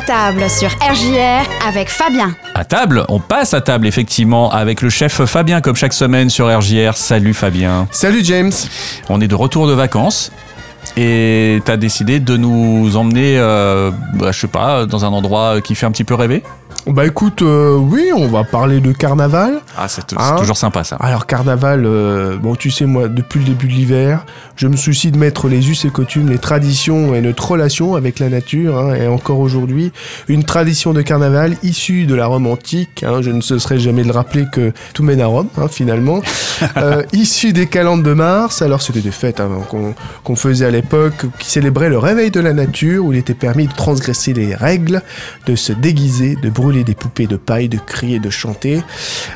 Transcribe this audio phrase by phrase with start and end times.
[0.00, 2.34] À table sur RJR avec Fabien.
[2.54, 6.46] À table, on passe à table effectivement avec le chef Fabien comme chaque semaine sur
[6.46, 6.96] RJR.
[6.96, 7.86] Salut Fabien.
[7.90, 8.52] Salut James.
[9.10, 10.32] On est de retour de vacances.
[10.96, 15.74] Et t'as décidé de nous emmener, euh, bah, je sais pas, dans un endroit qui
[15.74, 16.42] fait un petit peu rêver
[16.86, 19.60] Bah écoute, euh, oui, on va parler de carnaval.
[19.76, 20.96] Ah, c'est Hein toujours sympa ça.
[20.96, 24.24] Alors carnaval, euh, bon tu sais moi, depuis le début de l'hiver,
[24.56, 28.18] je me soucie de mettre les us et coutumes, les traditions et notre relation avec
[28.18, 28.78] la nature.
[28.78, 29.92] hein, et encore aujourd'hui,
[30.28, 33.04] une tradition de carnaval issue de la Rome antique.
[33.06, 36.20] hein, je ne cesserai jamais de le rappeler que tout mène à Rome finalement.
[36.78, 38.62] euh, issue des calendes de Mars.
[38.62, 39.94] Alors c'était des fêtes qu'on
[40.24, 43.66] qu'on faisait à l'époque, qui célébraient le réveil de la nature, où il était permis
[43.66, 45.02] de transgresser les règles,
[45.46, 48.82] de se déguiser, de brûler des poupées de paille, de crier, de chanter.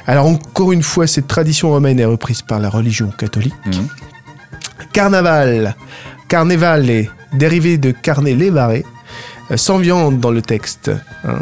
[0.07, 3.55] Alors encore une fois, cette tradition romaine est reprise par la religion catholique.
[3.67, 3.89] Mhm.
[4.93, 5.75] Carnaval.
[6.29, 8.71] Carnaval est dérivé de carne levare,
[9.51, 10.91] euh, sans viande dans le texte.
[11.25, 11.39] hein.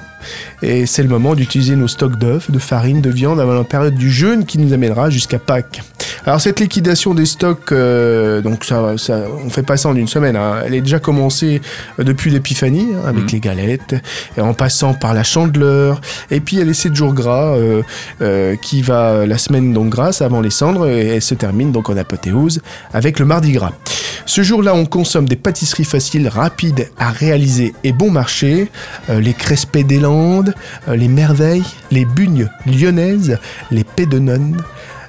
[0.62, 3.94] Et c'est le moment d'utiliser nos stocks d'œufs, de farine, de viande avant la période
[3.94, 5.82] du jeûne qui nous amènera jusqu'à Pâques.
[6.24, 10.06] Alors cette liquidation des stocks, euh, donc ça, ça, on fait pas ça en une
[10.06, 10.36] semaine.
[10.36, 10.62] hein.
[10.64, 11.60] Elle est déjà commencée
[11.98, 13.28] euh, depuis l'épiphanie hein, avec Mhm.
[13.32, 13.94] les galettes,
[14.36, 17.82] et en passant par la chandeleur, et puis a les 7 jours gras euh,
[18.20, 21.90] euh, qui va la semaine donc grasse avant les cendres et elle se termine donc
[21.90, 22.60] en apothéose
[22.94, 23.72] avec le mardi gras.
[24.24, 28.70] Ce jour-là, on consomme des pâtisseries faciles, rapides à réaliser et bon marché,
[29.08, 30.54] les crespets des Landes,
[30.86, 33.38] les merveilles, les bugnes lyonnaises,
[33.72, 34.58] les pédenones.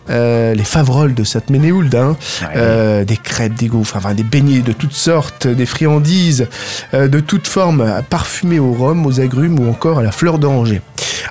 [0.10, 2.18] Euh, les favroles de Sainte-Ménéhould, hein,
[2.56, 6.48] euh, des crêpes, des gaufres, enfin des beignets de toutes sortes, des friandises
[6.94, 10.82] euh, de toutes formes, parfumées au rhum, aux agrumes ou encore à la fleur d'oranger.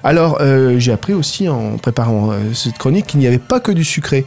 [0.04, 0.40] Alors,
[0.78, 4.24] j'ai appris aussi en préparant cette chronique qu'il n'y avait pas que du sucré.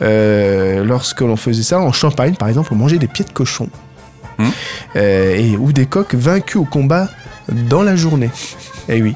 [0.00, 3.68] Lorsque l'on faisait ça en Champagne, par exemple, on mangeait des pieds de cochon.
[4.96, 7.08] Euh, et, ou des coqs vaincus au combat
[7.48, 8.30] dans la journée.
[8.88, 9.14] Eh oui.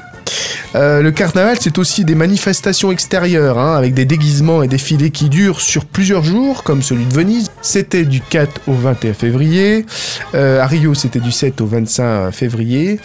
[0.75, 5.29] Euh, le carnaval, c'est aussi des manifestations extérieures, hein, avec des déguisements et défilés qui
[5.29, 7.49] durent sur plusieurs jours, comme celui de Venise.
[7.61, 9.85] C'était du 4 au 21 février.
[10.33, 12.99] Euh, à Rio, c'était du 7 au 25 février.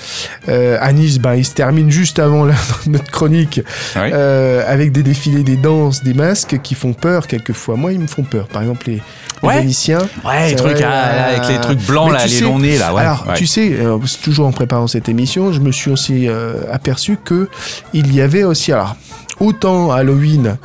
[0.48, 2.54] Euh, à Nice, ben, il se termine juste avant la-
[2.86, 3.60] notre chronique,
[3.97, 4.10] Ouais.
[4.12, 7.76] euh, avec des défilés, des danses, des masques qui font peur quelquefois.
[7.76, 8.48] Moi, ils me font peur.
[8.48, 9.60] Par exemple, les, les Ouais.
[9.60, 10.06] Vénitiens.
[10.25, 12.92] Ouais, les trucs vrai, ah, avec les trucs blancs là, les sais- longs nez là.
[12.92, 13.00] Ouais.
[13.00, 13.34] Alors, ouais.
[13.36, 17.48] tu sais, euh, toujours en préparant cette émission, je me suis aussi euh, aperçu que
[17.93, 18.97] il y avait aussi, alors,
[19.41, 20.56] autant Halloween,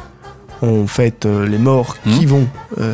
[0.61, 2.25] on fête euh, les morts qui Mhm.
[2.28, 2.47] vont,
[2.79, 2.94] euh,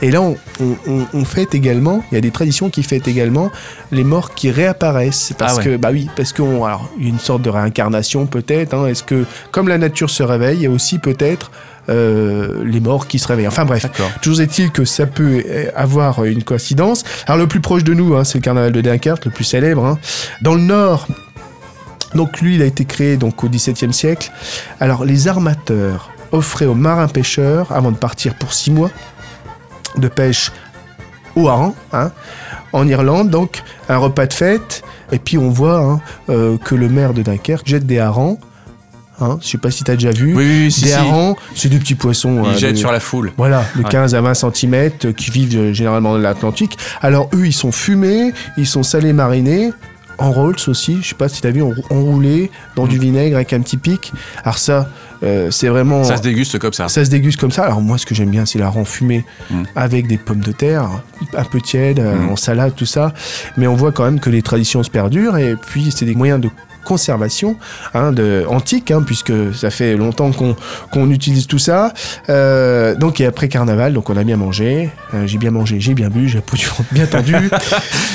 [0.00, 3.08] et là, on, on- on- on fête également, il y a des traditions qui fêtent
[3.08, 3.50] également
[3.90, 5.64] les morts qui réapparaissent, parce Ah ouais.
[5.64, 8.86] que, bah oui, parce qu'on, alors, il y a une sorte de réincarnation peut-être, hein,
[8.86, 11.50] est-ce que, comme la nature se réveille, il y a aussi peut-être
[11.90, 13.46] euh, les morts qui se réveillent.
[13.48, 13.84] Enfin bref.
[14.22, 15.44] Toujours est-il que ça peut
[15.76, 17.04] avoir une coïncidence.
[17.26, 19.84] Alors le plus proche de nous, hein, c'est le carnaval de Dunkerque, le plus célèbre.
[19.84, 19.98] hein.
[20.40, 21.06] Dans le nord,
[22.14, 24.30] donc lui, il a été créé donc au XVIIe siècle.
[24.80, 28.90] Alors les armateurs offraient aux marins pêcheurs, avant de partir pour six mois
[29.96, 30.50] de pêche
[31.36, 32.10] au hareng, hein,
[32.72, 34.82] en Irlande, donc un repas de fête.
[35.12, 38.38] Et puis on voit hein, euh, que le maire de Dunkerque jette des harengs.
[39.20, 40.34] Hein, je sais pas si tu as déjà vu.
[40.34, 40.94] Oui, oui, oui, si, des si.
[40.94, 42.42] harengs, c'est des petits poissons.
[42.44, 43.32] Ils hein, jettent de- sur la foule.
[43.36, 43.88] voilà, de Ouais.
[43.88, 46.76] 15 à 20 cm qui vivent euh, généralement dans l'Atlantique.
[47.00, 49.72] Alors eux, ils sont fumés, ils sont salés marinés,
[50.18, 53.52] en rolls aussi, je sais pas si t'as vu, en- enroulés dans du vinaigre avec
[53.52, 54.12] un petit pic.
[54.44, 54.88] Alors ça,
[55.22, 56.04] euh, c'est vraiment...
[56.04, 56.88] Ça se déguste comme ça.
[56.88, 57.64] Ça se déguste comme ça.
[57.64, 59.62] Alors moi, ce que j'aime bien, c'est la rend fumée Mm.
[59.76, 60.88] avec des pommes de terre,
[61.36, 62.30] un peu tiède, euh, Mm.
[62.30, 63.12] en salade, tout ça.
[63.56, 66.40] Mais on voit quand même que les traditions se perdurent et puis c'est des moyens
[66.40, 66.48] de
[66.84, 67.56] conservation
[67.94, 71.92] hein, de, antique, hein, puisque ça fait longtemps qu'on utilise tout ça.
[72.28, 75.94] Euh, donc et après carnaval, donc on a bien mangé, Euh, j'ai bien mangé, j'ai
[75.94, 76.42] bien bu, j'ai
[76.92, 77.34] bien tendu.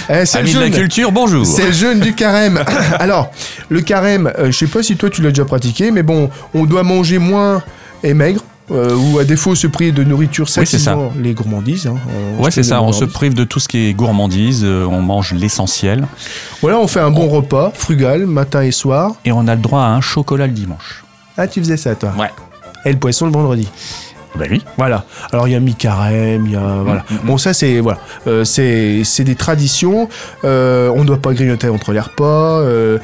[0.10, 0.72] Euh, c'est de la jeûne.
[0.72, 1.46] culture, bonjour.
[1.46, 2.64] C'est le jeûne du carême.
[3.00, 3.30] Alors,
[3.70, 6.66] le carême, euh, je sais pas si toi tu l'as déjà pratiqué, mais bon, on
[6.66, 7.62] doit manger moins
[8.02, 8.42] et maigre.
[8.72, 10.92] Euh, ou à défaut se priver de nourriture Oui, c'est ça.
[10.94, 11.88] satisfaisant les gourmandises.
[11.88, 11.96] hein,
[12.40, 12.82] Ouais, c'est ça.
[12.82, 14.62] On se prive de tout ce qui est gourmandise.
[14.64, 16.06] euh, On mange l'essentiel.
[16.62, 19.14] Voilà, on fait un bon repas, frugal, matin et soir.
[19.26, 21.04] Et on a le droit à un chocolat le dimanche.
[21.38, 22.30] Ah, tu faisais ça, toi Ouais.
[22.86, 23.68] Et le poisson le vendredi.
[24.38, 24.64] Ben oui.
[24.78, 25.06] Voilà.
[25.32, 27.04] Alors il y a mi-carême, il y a voilà.
[27.10, 27.26] Mm, mm, mm.
[27.26, 30.08] Bon ça c'est voilà, Euh, c'est c'est des traditions.
[30.46, 32.60] Euh, on ne doit pas grignoter entre les repas.
[32.62, 33.00] euh,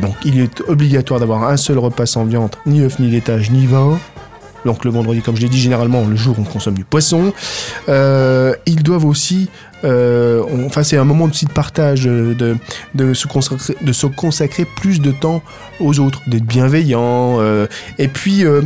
[0.00, 3.66] donc il est obligatoire d'avoir un seul repas sans viande, ni œuf, ni laitage, ni
[3.66, 3.98] vin.
[4.64, 7.32] Donc le vendredi, comme je l'ai dit, généralement le jour on consomme du poisson.
[7.88, 9.48] Euh, ils doivent aussi
[9.84, 12.56] euh, on- enfin c'est un moment aussi de partage, euh, de,
[12.94, 15.42] de, se consacrer, de se consacrer plus de temps
[15.80, 17.38] aux autres, d'être bienveillant.
[17.40, 17.66] euh,
[17.98, 18.62] et puis euh,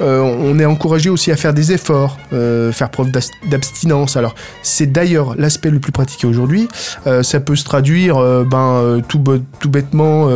[0.00, 3.10] euh, on est encouragé aussi à faire des efforts, euh, faire preuve
[3.50, 4.16] d'abstinence.
[4.16, 6.68] Alors c'est d'ailleurs l'aspect le plus pratiqué aujourd'hui.
[7.06, 9.22] Euh, ça peut se traduire ben, tout,
[9.58, 10.28] tout bêtement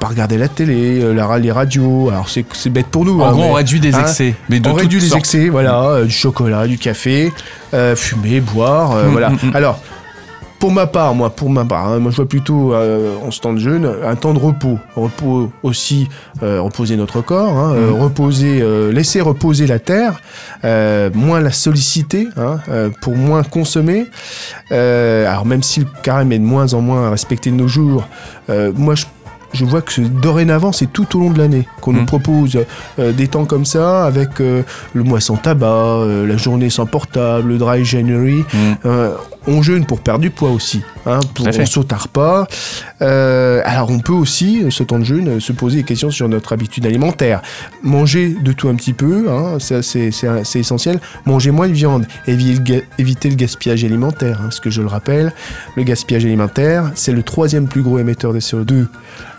[0.00, 2.10] par regarder la télé, la, les radios.
[2.10, 3.20] Alors c'est c'est bête pour nous.
[3.20, 4.34] En hein, gros, mais- on réduit des hein, excès.
[4.48, 5.20] mais de on réduit les sortes.
[5.20, 7.32] excès, voilà, euh, du chocolat, du café,
[7.72, 9.42] euh, fumer, boire, euh, Mm, voilà.
[9.42, 9.56] mm, mm.
[9.56, 9.80] Alors,
[10.64, 13.38] pour ma part, moi, pour ma part, hein, moi je vois plutôt euh, en ce
[13.38, 16.08] temps de jeûne un temps de repos, repos aussi,
[16.42, 20.20] euh, reposer notre corps, hein, euh, reposer, laisser reposer la terre,
[21.14, 22.60] moins la solliciter, hein,
[23.02, 24.06] pour moins consommer.
[24.70, 28.08] Alors même si le carême est de moins en moins respecté de nos jours,
[28.48, 29.04] moi je
[29.54, 32.06] je vois que dorénavant, c'est tout au long de l'année qu'on nous Mhm.
[32.06, 32.58] propose
[32.98, 34.62] euh, des temps comme ça, avec euh,
[34.92, 38.44] le mois sans tabac, euh, la journée sans portable, le dry January.
[38.52, 38.88] Mm.
[39.46, 41.50] On jeûne pour perdre du poids aussi, hein, pour, on
[41.96, 42.46] repas.
[43.02, 46.10] Euh, alors on peut aussi, euh, ce temps de jeûne, euh, se poser des questions
[46.10, 47.42] sur notre habitude alimentaire.
[47.82, 50.10] Manger de tout un petit peu, hein, c'est
[50.54, 50.98] essentiel.
[51.26, 55.32] Manger moins de viande, éviter le, gaspillage alimentaire, hein, parce que je le rappelle,
[55.76, 58.86] le gaspillage alimentaire, c'est le troisième plus gros émetteur de CO2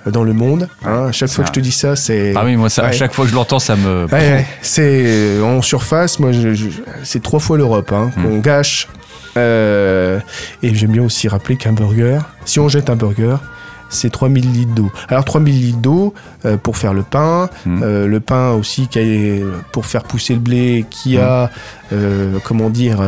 [0.06, 0.68] dans le monde.
[0.86, 1.08] hein.
[1.08, 2.34] À chaque fois que je te dis ça, c'est...
[2.36, 4.06] Ah oui, moi, ça, à chaque fois que je l'entends, ça me.
[4.06, 6.70] Ouais, ouais, c'est en surface, moi, je-
[7.04, 8.24] c'est trois fois l'Europe hein, Hmm.
[8.24, 8.88] qu'on gâche.
[9.38, 10.20] Euh,
[10.64, 13.36] et j'aime bien aussi rappeler qu'un burger, si on jette un burger,
[13.90, 14.92] c'est 3000 litres d'eau.
[15.10, 16.14] Alors 3000 litres d'eau
[16.46, 17.82] euh, pour faire le pain, Hmm.
[17.84, 20.90] euh, le pain aussi qui a- pour faire pousser le blé, Hmm.
[20.90, 21.52] qui a,
[21.94, 23.00] euh, comment dire,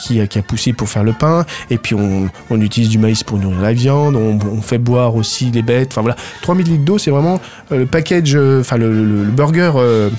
[0.00, 1.46] qui, a, qui a poussé pour faire le pain.
[1.70, 5.14] Et puis on, on utilise du maïs pour nourrir la viande, on, on fait boire
[5.16, 5.92] aussi les bêtes.
[5.92, 7.40] Enfin voilà, 3000 litres d'eau, c'est vraiment
[7.70, 9.72] le package, enfin le, le- le burger.
[9.76, 10.10] euh,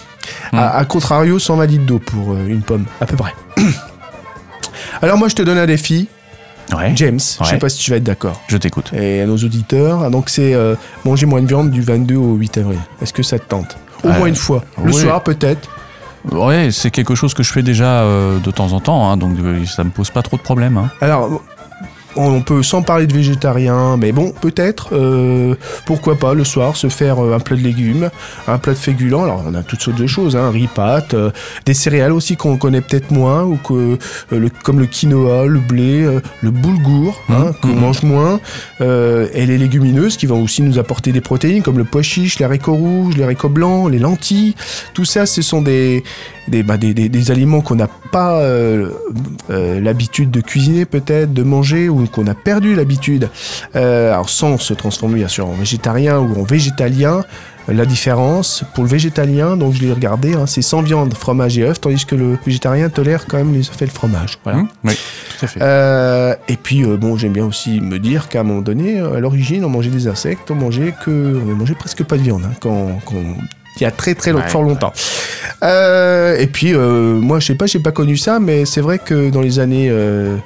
[0.53, 3.33] à, à contrario, 120 litres d'eau pour une pomme, à peu près.
[5.01, 6.07] Alors moi, je te donne un défi,
[6.75, 7.19] Ouais, James.
[7.19, 7.57] Je sais Ouais.
[7.57, 8.40] pas si tu vas être d'accord.
[8.48, 8.92] je t'écoute.
[8.94, 12.34] Et à nos auditeurs, Ah, donc c'est euh, manger moins de viande du 22 au
[12.36, 12.78] 8 avril.
[13.01, 13.78] Est-ce que ça te tente?
[14.04, 14.63] Au Euh, moins une fois.
[14.84, 15.01] Le oui.
[15.01, 15.68] soir, peut-être.
[16.31, 19.38] Ouais, c'est quelque chose que je fais déjà euh, de temps en temps, hein, donc
[19.68, 20.78] ça me pose pas trop de problèmes.
[20.78, 20.92] hein.
[21.02, 21.42] Alors,
[22.21, 25.56] on peut sans parler de végétarien, mais bon, peut-être, euh,
[25.86, 28.10] pourquoi pas le soir se faire euh, un plat de légumes,
[28.48, 29.24] un plat de féculents.
[29.24, 31.31] Alors, on a toutes sortes de choses, hein, riz, pâtes, euh,
[31.66, 33.98] des céréales aussi qu'on connaît peut-être moins, ou que, euh,
[34.39, 37.80] le- comme le quinoa, le blé, euh, le boulgour, hein, Mhm, qu'on mhm.
[37.80, 38.39] mange moins,
[38.81, 42.38] euh, et les légumineuses qui vont aussi nous apporter des protéines, comme le pois chiche,
[42.39, 44.56] les haricots rouges, les haricots blancs, les lentilles.
[44.94, 46.04] Tout ça, ce sont des,
[46.50, 48.90] des, bah, des, des- des aliments qu'on n'a pas euh,
[49.50, 53.30] euh, l'habitude de cuisiner peut-être, de manger, ou qu'on a perdu l'habitude.
[53.75, 57.24] Euh, alors sans se transformer bien sûr en végétarien ou en végétalien.
[57.68, 61.63] La différence pour le végétalien, donc je l'ai regardé, hein, c'est sans viande, fromage et
[61.66, 64.40] œufs, tandis que le végétarien tolère quand même les œufs et le fromage.
[64.44, 64.63] Voilà.
[64.84, 64.94] Oui,
[65.38, 65.60] tout à fait.
[65.62, 69.19] Euh, et puis, euh, bon, j'aime bien aussi me dire qu'à un moment donné, à
[69.19, 72.54] l'origine, on mangeait des insectes, on mangeait que, on mangeait presque pas de viande, hein,
[72.60, 73.13] quand, quand-
[73.80, 74.94] il y a très très long- Ouais, fort longtemps.
[75.64, 79.00] Euh, et puis, euh, moi, je sais pas, j'ai pas connu ça, mais c'est vrai
[79.00, 80.38] que dans les années euh,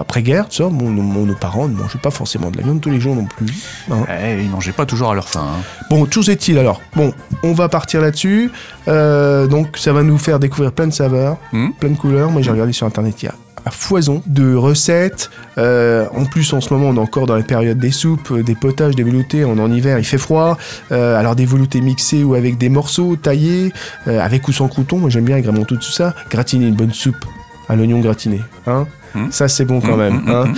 [0.00, 2.98] après-guerre, ça, mon- mon- nos parents ne mangeaient pas forcément de la viande tous les
[3.00, 3.46] jours non plus.
[3.90, 4.04] hein.
[4.10, 5.46] Eh, ils mangeaient pas toujours à leur faim.
[5.46, 5.62] hein.
[5.90, 6.80] Bon, toujours est-il alors?
[6.96, 7.12] Bon,
[7.44, 8.50] on va partir là-dessus.
[8.88, 11.72] Euh, donc, ça va nous faire découvrir plein de saveurs, Mhm.
[11.78, 12.30] plein de couleurs.
[12.30, 13.34] Moi, j'ai regardé sur internet, il y a
[13.70, 15.30] foison de recettes.
[15.58, 18.42] Euh, en plus, en ce moment, on est encore dans la période des soupes, euh,
[18.42, 19.44] des potages, des veloutés.
[19.44, 20.56] On est en hiver, il fait froid.
[20.92, 23.72] Euh, alors, des veloutés mixés ou avec des morceaux taillés,
[24.06, 24.98] avec ou sans crouton.
[24.98, 26.14] Moi, j'aime bien agrémenter tout ça.
[26.30, 27.24] Gratiner une bonne soupe
[27.68, 28.40] à l'oignon gratiné.
[28.66, 29.32] Hein Mhm.
[29.32, 30.16] Ça, c'est bon quand Hum, même.
[30.16, 30.52] hum, hein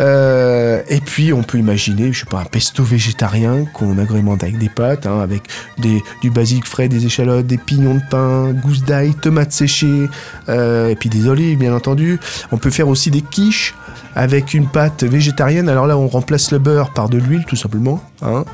[0.00, 4.58] euh, et puis on peut imaginer, je sais pas, un pesto végétarien qu'on agrémente avec
[4.58, 5.42] des pâtes, hein, avec
[5.78, 10.08] des, du basilic frais, des échalotes, des pignons de pain, gousses d'ail, tomates séchées,
[10.48, 12.18] euh, et puis des olives bien entendu.
[12.50, 13.74] On peut faire aussi des quiches
[14.14, 15.68] avec une pâte végétarienne.
[15.70, 18.02] Alors là, on remplace le beurre par de l'huile tout simplement.
[18.20, 18.44] Hein.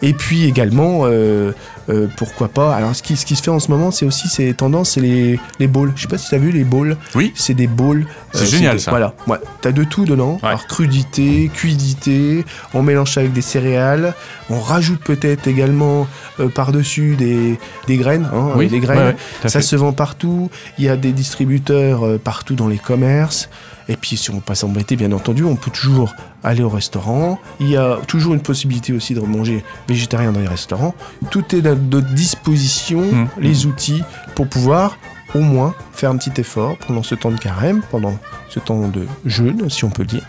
[0.00, 1.52] Et puis également, euh,
[1.90, 2.74] euh, pourquoi pas.
[2.74, 5.00] Alors ce qui, ce qui se fait en ce moment, c'est aussi ces tendances, c'est
[5.00, 5.92] les, les bowls.
[5.96, 6.96] Je sais pas si tu as vu les bowls.
[7.16, 7.32] Oui.
[7.34, 8.06] C'est des bowls.
[8.32, 8.92] C'est génial, ça.
[8.92, 9.38] Voilà, ouais.
[9.60, 10.34] t'as de tout dedans.
[10.42, 10.48] Ouais.
[10.50, 14.14] Alors crudité, cuidité, on mélange ça avec des céréales.
[14.50, 16.06] On rajoute peut-être également
[16.38, 18.28] euh, par-dessus des, des graines.
[18.32, 18.98] Hein, Oui, des graines.
[18.98, 19.62] ouais, ça fait.
[19.62, 20.48] se vend partout.
[20.78, 23.48] Il y a des distributeurs euh, partout dans les commerces.
[23.90, 26.14] Et puis, si on passe s'embêter, bien entendu, on peut toujours
[26.44, 27.38] aller au restaurant.
[27.58, 30.94] Il y a toujours une possibilité aussi de manger végétarien dans les restaurants.
[31.30, 33.28] Tout est à notre disposition, Mmh.
[33.40, 34.02] les outils,
[34.34, 34.96] pour pouvoir
[35.34, 38.16] au moins faire un petit effort pendant ce temps de carême, pendant
[38.48, 40.24] ce temps de jeûne, si on peut le dire,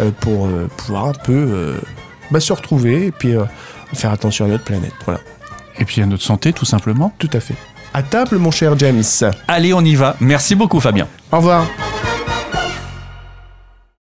[0.00, 1.78] euh, pour euh, pouvoir un peu euh,
[2.30, 3.34] bah, se retrouver et puis
[3.94, 4.92] faire attention à notre planète.
[5.04, 5.20] Voilà,
[5.78, 7.14] Et puis à notre santé, tout simplement.
[7.18, 7.54] tout à fait.
[7.94, 9.02] À table, mon cher James.
[9.48, 10.16] Allez, on y va.
[10.20, 11.06] Merci beaucoup, Fabien.
[11.32, 11.85] Au revoir.